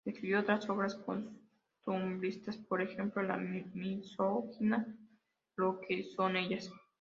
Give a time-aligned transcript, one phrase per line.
[0.03, 4.87] Escribió otras obras costumbristas, por ejemplo la misógina
[5.55, 6.71] "Lo que son ellas.